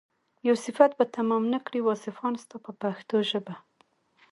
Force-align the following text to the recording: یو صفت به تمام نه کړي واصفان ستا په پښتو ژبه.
یو 0.47 0.55
صفت 0.65 0.91
به 0.97 1.05
تمام 1.17 1.43
نه 1.53 1.59
کړي 1.65 1.81
واصفان 1.83 2.33
ستا 2.43 2.55
په 2.65 2.71
پښتو 2.81 3.15
ژبه. 3.29 3.55